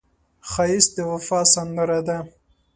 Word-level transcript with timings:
ښایست 0.51 0.91
د 0.95 0.97
وفا 1.11 1.39
سندره 1.53 1.99
ده 2.07 2.17